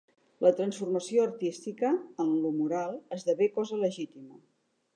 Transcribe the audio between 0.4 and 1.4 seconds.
La transformació